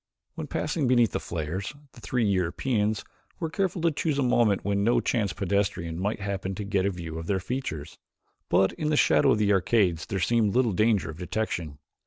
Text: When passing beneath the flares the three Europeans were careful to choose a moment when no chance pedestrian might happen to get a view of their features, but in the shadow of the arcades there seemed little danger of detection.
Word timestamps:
When 0.33 0.47
passing 0.47 0.87
beneath 0.87 1.11
the 1.11 1.19
flares 1.19 1.75
the 1.91 2.01
three 2.01 2.25
Europeans 2.25 3.03
were 3.39 3.51
careful 3.51 3.83
to 3.83 3.91
choose 3.91 4.17
a 4.17 4.23
moment 4.23 4.65
when 4.65 4.83
no 4.83 4.99
chance 4.99 5.31
pedestrian 5.31 5.99
might 5.99 6.21
happen 6.21 6.55
to 6.55 6.63
get 6.63 6.87
a 6.87 6.89
view 6.89 7.19
of 7.19 7.27
their 7.27 7.39
features, 7.39 7.99
but 8.49 8.73
in 8.73 8.89
the 8.89 8.97
shadow 8.97 9.29
of 9.29 9.37
the 9.37 9.53
arcades 9.53 10.07
there 10.07 10.17
seemed 10.19 10.55
little 10.55 10.73
danger 10.73 11.11
of 11.11 11.19
detection. 11.19 11.77